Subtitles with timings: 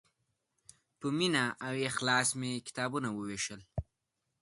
[0.99, 3.61] په مینه او اخلاص مې کتابونه ووېشل.